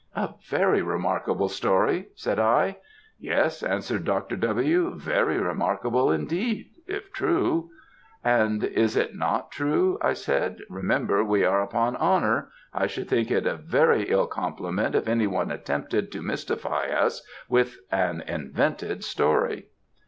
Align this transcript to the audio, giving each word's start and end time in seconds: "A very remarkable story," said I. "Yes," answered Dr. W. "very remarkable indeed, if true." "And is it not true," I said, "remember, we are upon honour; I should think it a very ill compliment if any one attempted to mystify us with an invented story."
"A 0.15 0.33
very 0.49 0.81
remarkable 0.81 1.47
story," 1.47 2.07
said 2.15 2.39
I. 2.39 2.77
"Yes," 3.19 3.61
answered 3.61 4.03
Dr. 4.03 4.35
W. 4.35 4.95
"very 4.95 5.37
remarkable 5.37 6.11
indeed, 6.11 6.71
if 6.87 7.13
true." 7.13 7.69
"And 8.23 8.63
is 8.63 8.97
it 8.97 9.15
not 9.15 9.51
true," 9.51 9.99
I 10.01 10.13
said, 10.13 10.61
"remember, 10.71 11.23
we 11.23 11.45
are 11.45 11.61
upon 11.61 11.95
honour; 11.97 12.49
I 12.73 12.87
should 12.87 13.09
think 13.09 13.29
it 13.29 13.45
a 13.45 13.55
very 13.57 14.09
ill 14.09 14.25
compliment 14.25 14.95
if 14.95 15.07
any 15.07 15.27
one 15.27 15.51
attempted 15.51 16.11
to 16.13 16.23
mystify 16.23 16.87
us 16.87 17.21
with 17.47 17.77
an 17.91 18.21
invented 18.21 19.03
story." 19.03 19.67